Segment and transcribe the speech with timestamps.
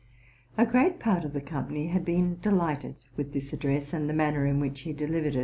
[0.57, 4.47] ''A great part of the company had been delighted with this address, and the manner
[4.47, 5.39] in which he deliv ered.